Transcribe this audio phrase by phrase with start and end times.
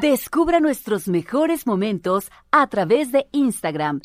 [0.00, 4.02] Descubra nuestros mejores momentos a través de Instagram.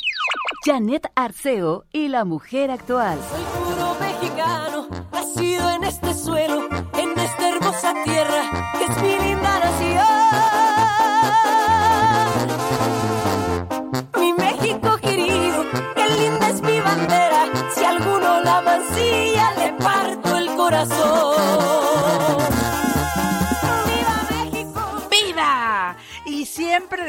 [0.64, 3.20] Janet Arceo y la mujer actual.
[3.30, 9.60] Soy puro mexicano, nacido en este suelo, en esta hermosa tierra que es mi linda
[9.60, 10.06] nación.
[14.18, 15.66] Mi México querido,
[15.96, 17.50] qué linda es mi bandera.
[17.76, 21.31] Si alguno la mancilla, le parto el corazón.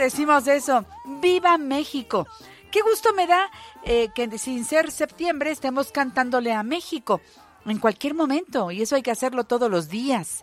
[0.02, 2.26] Decimos eso, ¡Viva México!
[2.70, 3.50] Qué gusto me da
[3.84, 7.20] eh, que sin ser septiembre estemos cantándole a México
[7.66, 10.42] en cualquier momento y eso hay que hacerlo todos los días.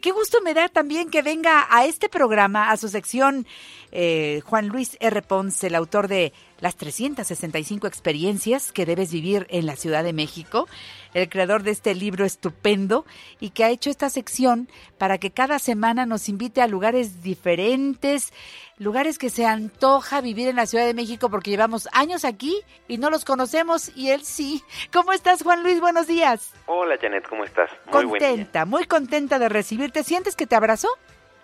[0.00, 3.46] Qué gusto me da también que venga a este programa, a su sección,
[3.92, 5.22] eh, Juan Luis R.
[5.22, 10.68] Ponce, el autor de Las 365 experiencias que debes vivir en la Ciudad de México,
[11.14, 13.04] el creador de este libro estupendo
[13.40, 14.68] y que ha hecho esta sección
[14.98, 18.32] para que cada semana nos invite a lugares diferentes,
[18.78, 22.56] lugares que se antoja vivir en la Ciudad de México porque llevamos años aquí
[22.88, 24.62] y no los conocemos y él sí.
[24.92, 25.80] ¿Cómo estás, Juan Luis?
[25.80, 26.52] Buenos días.
[26.66, 27.70] Hola, Janet, ¿cómo estás?
[27.86, 28.28] Muy buen día.
[28.28, 30.04] Contenta, muy contenta de recibirte.
[30.04, 30.88] ¿Sientes que te abrazó?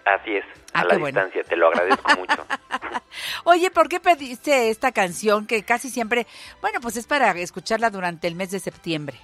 [0.07, 1.07] Así es, Ah, a la bueno.
[1.21, 2.47] distancia, te lo agradezco mucho.
[3.45, 6.27] Oye, ¿por qué pediste esta canción que casi siempre,
[6.61, 9.19] bueno, pues es para escucharla durante el mes de septiembre?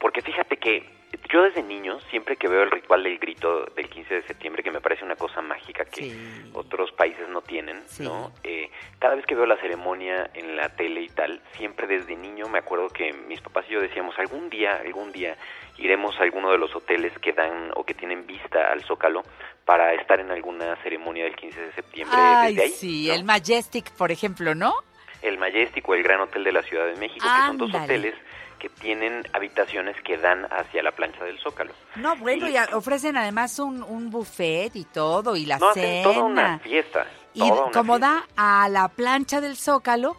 [0.00, 0.97] Porque fíjate que
[1.30, 4.70] yo desde niño, siempre que veo el ritual del grito del 15 de septiembre, que
[4.70, 6.50] me parece una cosa mágica que Sí.
[6.54, 8.02] otros países no tienen, Sí.
[8.02, 8.32] ¿no?
[8.44, 12.48] Eh, cada vez que veo la ceremonia en la tele y tal, siempre desde niño
[12.48, 15.36] me acuerdo que mis papás y yo decíamos, algún día, algún día
[15.76, 19.22] iremos a alguno de los hoteles que dan o que tienen vista al Zócalo
[19.64, 22.72] para estar en alguna ceremonia del 15 de septiembre Ay, desde ahí.
[22.72, 23.14] sí, ¿no?
[23.14, 24.72] el Majestic, por ejemplo, ¿no?
[25.20, 28.14] el Majestic o el Gran Hotel de la Ciudad de México, que son dos hoteles
[28.58, 31.72] que tienen habitaciones que dan hacia la plancha del Zócalo.
[31.96, 36.22] No, bueno, y ofrecen además un, un buffet y todo, y la No, hacen toda
[36.24, 37.06] una fiesta.
[37.34, 38.26] Y toda una como fiesta.
[38.36, 40.16] da a la plancha del Zócalo,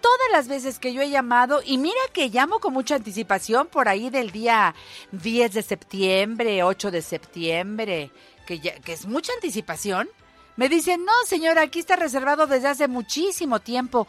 [0.00, 3.88] todas las veces que yo he llamado, y mira que llamo con mucha anticipación por
[3.88, 4.74] ahí del día
[5.12, 8.10] 10 de septiembre, 8 de septiembre,
[8.46, 10.08] que, ya- que es mucha anticipación,
[10.56, 14.08] me dicen, no señora, aquí está reservado desde hace muchísimo tiempo.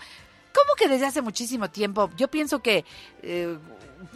[0.63, 2.09] ¿Cómo que desde hace muchísimo tiempo?
[2.15, 2.83] Yo pienso que
[3.23, 3.57] eh,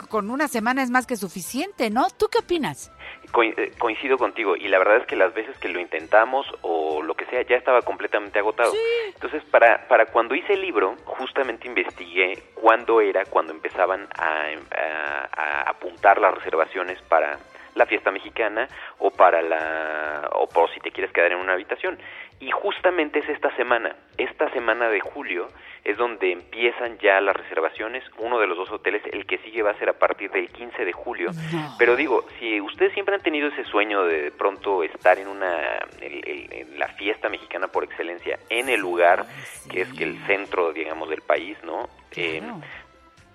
[0.10, 2.08] con una semana es más que suficiente, ¿no?
[2.18, 2.92] ¿Tú qué opinas?
[3.32, 7.02] Co- eh, coincido contigo y la verdad es que las veces que lo intentamos o
[7.02, 8.74] lo que sea ya estaba completamente agotado.
[9.14, 15.30] Entonces, para, para cuando hice el libro, justamente investigué cuándo era cuando empezaban a, a-
[15.34, 17.40] a apuntar las reservaciones para
[17.76, 18.68] la fiesta mexicana
[19.00, 21.98] o para la o por si te quieres quedar en una habitación.
[22.46, 25.48] Y justamente es esta semana, esta semana de julio
[25.86, 28.04] es donde empiezan ya las reservaciones.
[28.18, 30.84] Uno de los dos hoteles, el que sigue va a ser a partir del 15
[30.84, 31.30] de julio.
[31.54, 31.76] No.
[31.78, 35.78] Pero digo, si ustedes siempre han tenido ese sueño de, de pronto estar en una
[36.02, 40.04] el- el- en la fiesta mexicana por excelencia en el lugar Ay, que es que
[40.04, 41.88] el centro, digamos, del país, ¿no?
[42.16, 42.62] Eh, Claro.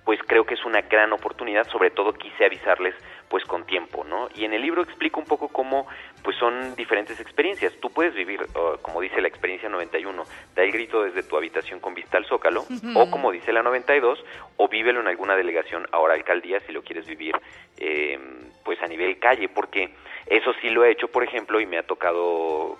[0.05, 2.95] pues creo que es una gran oportunidad, sobre todo quise avisarles
[3.29, 4.29] pues con tiempo, ¿no?
[4.35, 5.87] Y en el libro explico un poco cómo
[6.23, 7.73] pues son diferentes experiencias.
[7.81, 10.25] Tú puedes vivir, uh, como dice la experiencia 91,
[10.55, 14.25] da el grito desde tu habitación con vista al Zócalo, o como dice la 92,
[14.57, 17.35] o vívelo en alguna delegación, ahora alcaldía, si lo quieres vivir
[17.77, 18.19] eh,
[18.65, 19.95] pues a nivel calle, porque
[20.27, 22.77] eso sí lo he hecho, por ejemplo, y me ha tocado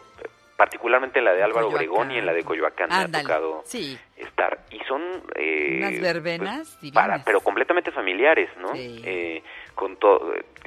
[0.59, 1.69] particularmente en la de Álvaro.
[1.69, 3.97] Obregón y en la de Coyoacán me ha tocado sí.
[4.17, 5.03] estar y son
[5.37, 9.01] eh, Unas verbenas pues, para pero completamente familiares no Sí.
[9.05, 9.43] Eh,
[9.79, 9.97] con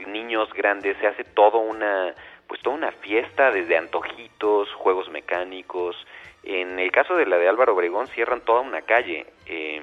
[0.07, 2.15] niños grandes se hace todo una
[2.47, 5.95] pues toda una fiesta desde antojitos juegos mecánicos.
[6.43, 9.81] En el caso de la de Álvaro Obregón cierran toda una calle eh,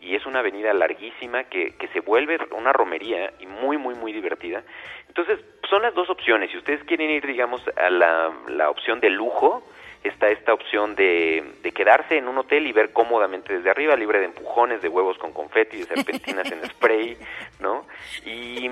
[0.00, 4.12] y es una avenida larguísima que, que se vuelve una romería y muy muy muy
[4.12, 4.64] divertida.
[5.06, 5.38] Entonces
[5.70, 6.50] son las dos opciones.
[6.50, 9.62] Si ustedes quieren ir digamos a la, la opción de lujo
[10.02, 14.18] está esta opción de, de quedarse en un hotel y ver cómodamente desde arriba, libre
[14.20, 17.16] de empujones, de huevos con confeti, de serpentinas en spray,
[17.60, 17.75] ¿no?
[18.24, 18.70] Y,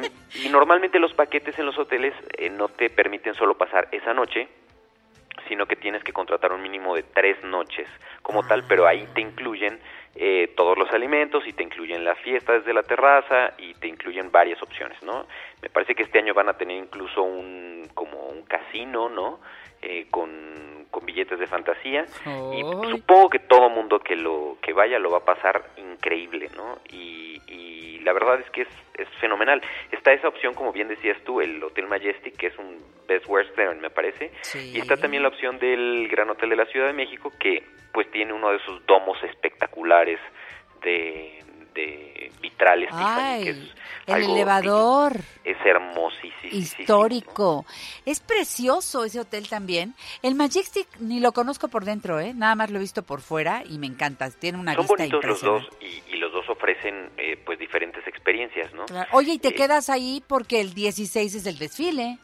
[0.51, 4.49] normalmente los paquetes en los hoteles eh, no te permiten solo pasar esa noche,
[5.49, 7.88] sino que tienes que contratar un mínimo de tres noches
[8.23, 9.79] como tal, pero ahí te incluyen
[10.15, 14.31] eh, todos los alimentos y te incluyen la fiesta desde la terraza y te incluyen
[14.31, 15.26] varias opciones, ¿no?
[15.61, 19.41] Me parece que este año van a tener incluso un como un casino, ¿no?
[19.87, 22.07] Eh, con, con billetes de fantasía
[22.57, 26.79] y supongo que todo mundo que lo que vaya lo va a pasar increíble, ¿no?
[26.91, 29.61] Y, y la verdad es que es, es fenomenal.
[29.93, 33.79] Está esa opción, como bien decías tú, el Hotel Majestic, que es un Best Western,
[33.81, 34.73] me parece, Sí.
[34.75, 38.11] y está también la opción del Gran Hotel de la Ciudad de México, que pues
[38.11, 40.19] tiene uno de esos domos espectaculares
[40.83, 41.41] de,
[41.75, 43.56] de vitrales Tiffany, que Ay, es
[44.06, 45.17] el algo elevador.
[45.44, 46.53] Es hermosísimo.
[46.53, 47.67] Histórico.
[48.06, 49.94] Es precioso ese hotel también.
[50.23, 52.32] El Majestic ni lo conozco por dentro, ¿eh?
[52.35, 54.31] Nada más lo he visto por fuera y me encanta.
[54.31, 58.06] Tiene una Son vista bonitos los dos y, y los dos ofrecen eh, pues diferentes
[58.06, 58.85] experiencias, ¿no?
[58.87, 59.09] Claro.
[59.12, 62.19] Oye, y te Eh, quedas ahí porque el 16 es el desfile.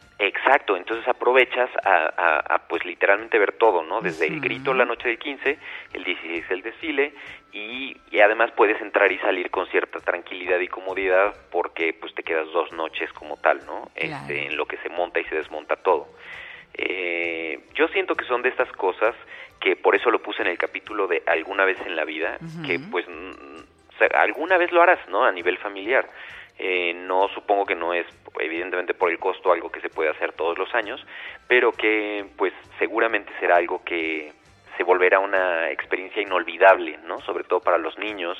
[0.50, 4.00] Exacto, entonces aprovechas a, a- a, pues literalmente ver todo, ¿no?
[4.00, 5.58] Desde el grito la noche del 15,
[5.92, 7.14] el 16 el desfile
[7.52, 12.24] y, y además puedes entrar y salir con cierta tranquilidad y comodidad porque pues te
[12.24, 13.90] quedas dos noches como tal, ¿no?
[13.94, 14.24] Claro.
[14.26, 16.08] Este, en lo que se monta y se desmonta todo.
[16.74, 19.14] Eh, yo siento que son de estas cosas
[19.60, 22.80] que por eso lo puse en el capítulo de alguna vez en la vida, que
[22.90, 25.24] pues o sea, alguna vez lo harás, ¿no?
[25.24, 26.08] A nivel familiar.
[26.62, 28.06] Eh, no supongo que no es
[28.38, 31.00] evidentemente por el costo algo que se puede hacer todos los años,
[31.48, 34.30] pero que pues seguramente será algo que
[34.76, 37.18] se volverá una experiencia inolvidable, ¿no?
[37.22, 38.36] Sobre todo para los niños,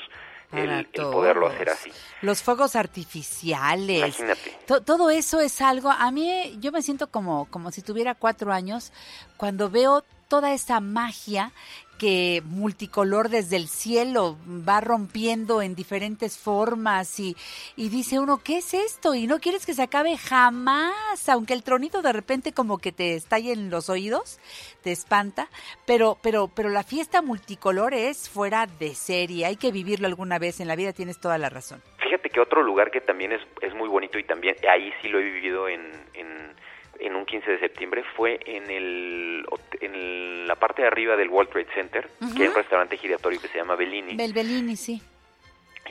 [0.51, 1.91] el, poderlo hacer así.
[2.21, 3.97] Los fuegos artificiales.
[4.19, 4.57] Imagínate.
[4.67, 8.51] To- todo eso es algo, a mí yo me siento como, como si tuviera cuatro
[8.51, 8.91] años
[9.37, 11.51] cuando veo toda esa magia
[12.01, 14.35] que multicolor desde el cielo
[14.67, 17.35] va rompiendo en diferentes formas y,
[17.75, 19.13] y dice uno, ¿qué es esto?
[19.13, 23.13] Y no quieres que se acabe jamás, aunque el tronito de repente como que te
[23.13, 24.39] estalle en los oídos,
[24.81, 25.47] te espanta,
[25.85, 30.59] pero, pero, pero la fiesta multicolor es fuera de serie, hay que vivirlo alguna vez
[30.59, 31.83] en la vida, tienes toda la razón.
[31.99, 35.19] Fíjate que otro lugar que también es, es muy bonito y también ahí sí lo
[35.19, 35.81] he vivido en,
[36.15, 36.55] en,
[37.01, 39.45] en un 15 de septiembre fue en el
[39.81, 43.47] en la parte de arriba del World Trade Center, que hay un restaurante giratorio que
[43.47, 44.15] se llama Bellini.
[44.15, 45.01] Belbelini, sí.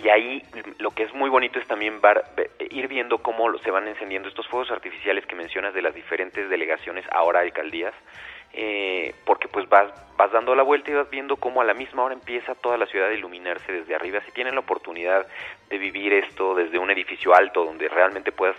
[0.03, 0.43] Y ahí
[0.79, 4.47] lo que es muy bonito es también ve- ir viendo cómo se van encendiendo estos
[4.49, 7.93] fuegos artificiales que mencionas de las diferentes delegaciones, ahora alcaldías,
[8.53, 12.05] eh, porque pues vas, vas dando la vuelta y vas viendo cómo a la misma
[12.05, 14.21] hora empieza toda la ciudad a iluminarse desde arriba.
[14.25, 15.27] Si tienen la oportunidad
[15.69, 18.57] de vivir esto desde un edificio alto donde realmente puedas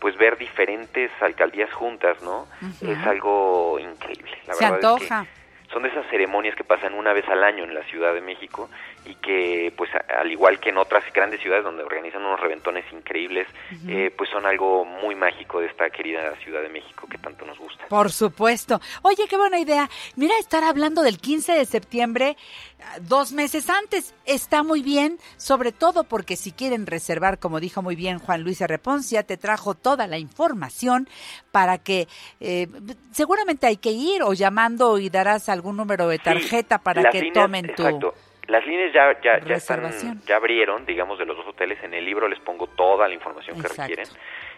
[0.00, 2.46] pues ver diferentes alcaldías juntas, ¿no?
[2.80, 4.30] Es algo increíble.
[4.46, 5.26] La Se verdad es que antoja.
[5.72, 8.68] son de esas ceremonias que pasan una vez al año en la Ciudad de México
[9.04, 13.46] y que, pues, al igual que en otras grandes ciudades donde organizan unos reventones increíbles,
[13.88, 17.58] eh, pues son algo muy mágico de esta querida Ciudad de México que tanto nos
[17.58, 17.86] gusta.
[17.88, 18.80] Por supuesto.
[19.02, 19.88] Oye, qué buena idea.
[20.16, 22.36] Mira, estar hablando del 15 de septiembre
[22.82, 27.82] ah, dos meses antes está muy bien, sobre todo porque si quieren reservar, como dijo
[27.82, 31.08] muy bien Juan Luis Reponcia, te trajo toda la información
[31.52, 32.06] para que
[32.40, 32.68] eh,
[33.12, 37.20] seguramente hay que ir o llamando y darás algún número de Sí, tarjeta para que
[37.22, 37.82] líneas- tomen tu...
[37.82, 38.14] Exacto.
[38.50, 41.80] Las líneas ya, ya, ya, están, ya abrieron, digamos, de los dos hoteles.
[41.84, 44.06] En el libro les pongo toda la información que requieren.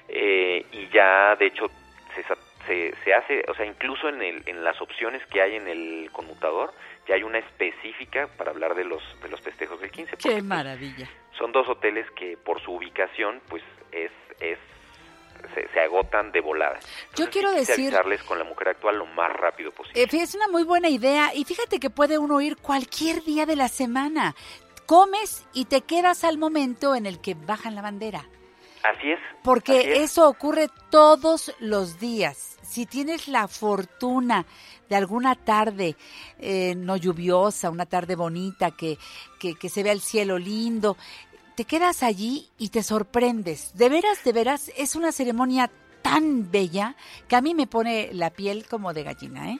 [0.08, 1.66] Eh, y ya, de hecho,
[2.14, 2.24] se,
[2.66, 6.10] se, se hace, o sea, incluso en, el, en las opciones que hay en el
[6.10, 6.72] conmutador,
[7.06, 10.12] ya hay una específica para hablar de los, de los festejos del 15.
[10.12, 11.06] porque, Qué pues, maravilla.
[11.36, 13.62] son dos hoteles que por su ubicación, pues,
[13.92, 14.10] es...
[14.40, 14.58] es
[15.54, 16.78] se, se agotan de volada.
[17.16, 17.92] Yo quiero decir-
[18.26, 20.02] con la mujer actual lo más rápido posible.
[20.02, 23.56] Eh, es una muy buena idea y fíjate que puede uno ir cualquier día de
[23.56, 24.34] la semana.
[24.86, 28.26] Comes y te quedas al momento en el que bajan la bandera.
[28.82, 29.20] Así es.
[29.44, 29.98] Porque así es.
[30.10, 32.58] eso ocurre todos los días.
[32.62, 34.44] Si tienes la fortuna
[34.88, 35.96] de alguna tarde
[36.38, 38.98] eh, no lluviosa, una tarde bonita, que,
[39.38, 40.96] que, que se vea el cielo lindo,
[41.54, 43.76] te quedas allí y te sorprendes.
[43.76, 45.70] De veras, de veras, es una ceremonia
[46.02, 46.94] tan bella
[47.28, 49.58] que a mí me pone la piel como de gallina, ¿eh?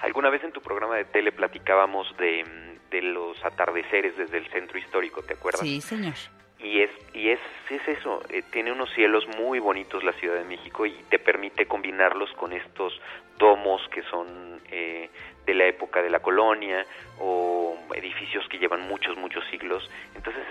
[0.00, 4.48] Alguna vez en tu programa de tele platicábamos de, mm, de los atardeceres desde el
[4.50, 5.62] centro histórico, ¿te acuerdas?
[5.62, 6.14] Sí, señor.
[6.60, 7.40] Y es y es,
[7.70, 11.66] es eso, eh, tiene unos cielos muy bonitos la Ciudad de México y te permite
[11.66, 12.92] combinarlos con estos
[13.38, 15.08] domos que son eh,
[15.46, 16.84] de la época de la colonia
[17.20, 17.67] o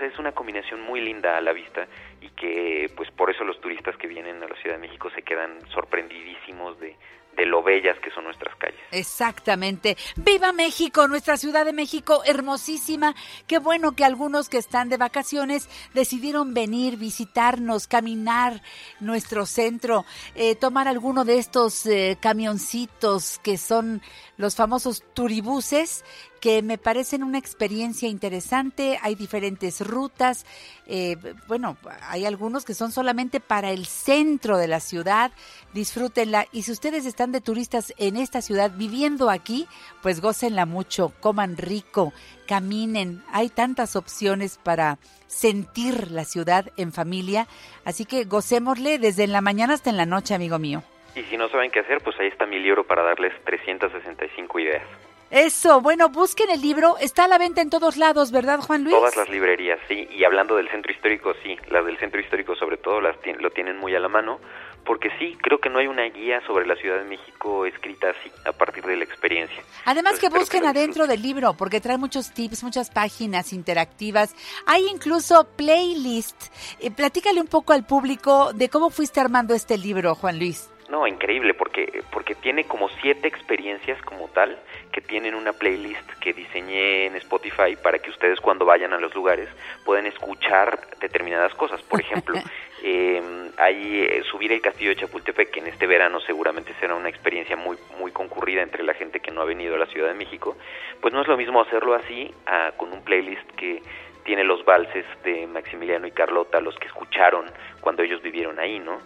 [0.08, 1.86] es una combinación muy linda a la vista
[2.20, 5.22] y que pues por eso los turistas que vienen a la Ciudad de México se
[5.22, 6.96] quedan sorprendidísimos de,
[7.38, 8.80] de lo bellas que son nuestras calles.
[8.90, 9.96] Exactamente.
[10.16, 11.06] ¡Viva México!
[11.06, 13.14] Nuestra Ciudad de México, hermosísima.
[13.46, 18.60] Qué bueno que algunos que están de vacaciones decidieron venir, visitarnos, caminar
[18.98, 24.02] nuestro centro, eh, tomar alguno de estos eh, camioncitos que son
[24.36, 26.04] los famosos turibuses
[26.40, 28.98] que me parecen una experiencia interesante.
[29.02, 30.46] Hay diferentes rutas.
[30.86, 31.16] eh,
[31.46, 35.32] bueno, hay algunos que son solamente para el centro de la ciudad.
[35.74, 36.46] Disfrútenla.
[36.52, 39.66] Y si ustedes están de turistas en esta ciudad viviendo aquí,
[40.02, 42.12] pues gócenla mucho, coman rico,
[42.46, 43.22] caminen.
[43.32, 47.46] Hay tantas opciones para sentir la ciudad en familia.
[47.84, 50.82] Así que gocémosle desde en la mañana hasta en la noche, amigo mío.
[51.14, 54.84] Y si no saben qué hacer, pues ahí está mi libro para darles 365 ideas.
[55.30, 58.96] Eso, bueno, busquen el libro, está a la venta en todos lados, ¿verdad, Juan Luis?
[58.96, 62.78] Todas las librerías, sí, y hablando del centro histórico, sí, las del centro histórico sobre
[62.78, 64.40] todo las lo tienen muy a la mano,
[64.86, 68.32] porque sí, creo que no hay una guía sobre la Ciudad de México escrita así,
[68.46, 69.62] a partir de la experiencia.
[69.84, 75.46] Además que busquen adentro del libro, porque trae muchos tips, muchas páginas interactivas, hay incluso
[75.56, 76.44] playlist.
[76.80, 80.70] Eh, platícale un poco al público de cómo fuiste armando este libro, Juan Luis.
[80.88, 84.58] No, increíble, porque, porque tiene como siete experiencias como tal,
[84.90, 89.14] que tienen una playlist que diseñé en Spotify para que ustedes cuando vayan a los
[89.14, 89.50] lugares
[89.84, 91.82] puedan escuchar determinadas cosas.
[91.82, 92.38] Por ejemplo,
[92.82, 93.22] eh,
[93.58, 97.54] ahí eh, subir el castillo de Chapultepec, que en este verano seguramente será una experiencia
[97.54, 100.56] muy, muy concurrida entre la gente que no ha venido a la Ciudad de México,
[101.02, 102.32] pues no es lo mismo hacerlo así
[102.78, 103.82] con un playlist que
[104.24, 107.46] tiene los valses de Maximiliano y Carlota, los que escucharon
[107.80, 109.00] cuando ellos vivieron ahí, ¿no?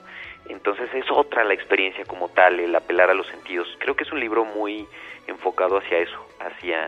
[0.48, 3.68] Entonces es otra la experiencia como tal, el apelar a los sentidos.
[3.78, 4.86] Creo que es un libro muy
[5.26, 6.84] enfocado hacia eso, hacia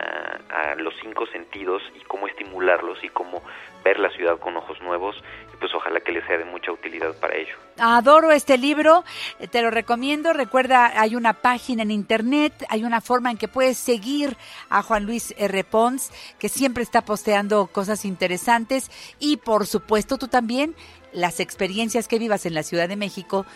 [0.51, 3.43] a los cinco sentidos y cómo estimularlos y cómo
[3.85, 5.15] ver la ciudad con ojos nuevos
[5.53, 7.55] y pues ojalá que les sea de mucha utilidad para ello.
[7.79, 9.05] Adoro este libro,
[9.39, 10.33] eh, te lo recomiendo.
[10.33, 14.37] Recuerda, hay una página en internet, hay una forma en que puedes seguir
[14.71, 15.65] a Juan Luis R.
[15.65, 20.75] Pons, que siempre está posteando cosas interesantes y por supuesto tú también
[21.15, 23.47] las experiencias que vivas en la Ciudad de México,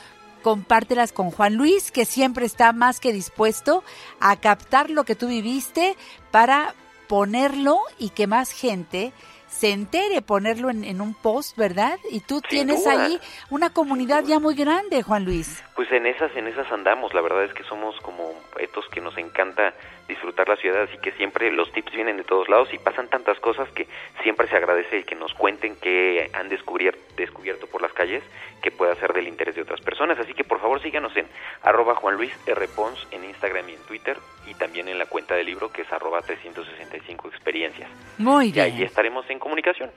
[0.43, 3.85] compártelas con Juan Luis, que siempre está más que dispuesto
[4.21, 5.97] a captar lo que tú viviste
[6.31, 6.75] para
[7.09, 9.13] ponerlo y que más gente
[9.49, 11.99] se entere, ponerlo en, un post, ¿verdad?
[12.11, 13.19] Y tú tienes ahí
[13.51, 15.65] una comunidad ya muy grande, Juan Luis.
[15.75, 19.17] Pues en esas, en esas andamos, la verdad es que somos como estos que nos
[19.17, 19.75] encanta
[20.09, 23.39] disfrutar la ciudad, así que siempre los tips vienen de todos lados y pasan tantas
[23.41, 23.87] cosas que
[24.23, 28.23] siempre se agradece que nos cuenten qué han descubierto, descubierto por las calles
[28.63, 30.19] que pueda ser del interés de otras personas.
[30.19, 31.27] Así que por favor síganos en
[31.63, 32.69] arroba Juan Luis R.
[32.69, 34.17] Pons en Instagram y en Twitter
[34.49, 37.91] y también en la cuenta del libro que es arroba 365 experiencias.
[38.17, 38.69] Muy bien.
[38.69, 39.91] Y ahí estaremos en comunicación.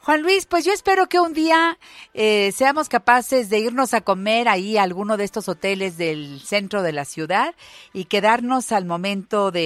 [0.00, 1.78] Juan Luis, pues yo espero que un día
[2.14, 6.82] eh, seamos capaces de irnos a comer ahí a alguno de estos hoteles del centro
[6.82, 7.54] de la ciudad
[7.92, 9.57] y quedarnos al momento de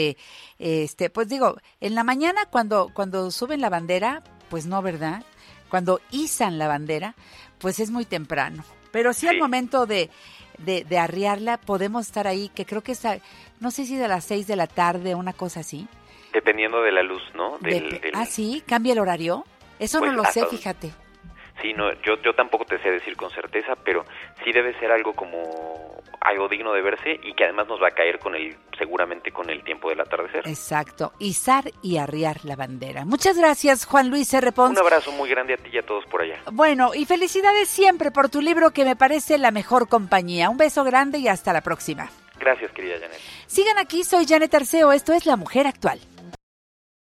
[0.59, 5.25] este, pues digo, en la mañana cuando, cuando suben la bandera, pues no, ¿verdad?
[5.69, 7.15] Cuando izan la bandera,
[7.59, 8.65] pues es muy temprano.
[8.91, 10.11] Pero sí, al momento de,
[10.59, 13.03] de, arriarla, podemos estar ahí, que creo que es,
[13.61, 15.89] no sé si de las seis de la tarde, una cosa así.
[16.33, 17.59] Dependiendo de la luz, ¿no?
[18.15, 19.45] Ah, sí, cambia el horario.
[19.79, 20.93] Eso no pues lo sé, fíjate.
[21.61, 24.05] Sí, no, yo, yo tampoco te sé decir con certeza, pero
[24.45, 27.91] sí debe ser algo como algo digno de verse y que además nos va a
[27.91, 30.47] caer con el seguramente con el tiempo del atardecer.
[30.47, 33.05] Exacto, izar y arriar la bandera.
[33.05, 34.52] Muchas gracias, Juan Luis R.
[34.52, 34.73] Pons.
[34.73, 36.41] Un abrazo muy grande a ti y a todos por allá.
[36.50, 40.50] Bueno, y felicidades siempre por tu libro que me parece la mejor compañía.
[40.50, 42.11] Un beso grande y hasta la próxima.
[42.38, 43.19] Gracias, querida Janet.
[43.47, 46.00] Sigan aquí, soy Janet Arceo, esto es La Mujer Actual.